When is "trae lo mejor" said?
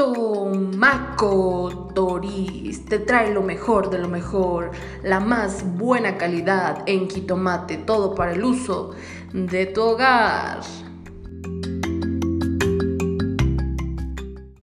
3.00-3.90